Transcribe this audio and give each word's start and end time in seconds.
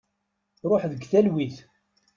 Ruḥ 0.69 0.83
deg 0.91 1.01
talwit. 1.11 1.57